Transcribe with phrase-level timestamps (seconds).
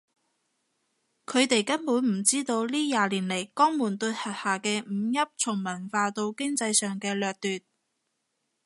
[1.27, 7.61] 佢哋根本唔知道呢廿年嚟江門對轄下嘅五邑從文化到經濟上嘅掠奪